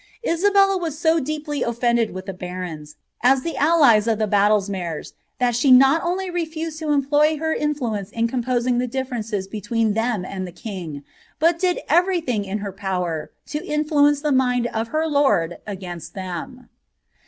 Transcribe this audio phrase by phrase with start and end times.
[0.17, 5.13] * Isabella was so deeply offended with the barons, as the allies of the •dlesmeres,
[5.37, 9.93] that she not only refused to employ her influence in com oaing the diflerenees between
[9.93, 11.03] them and the king,
[11.37, 16.67] but did ererything in er power to influence the mind of her lord against them.'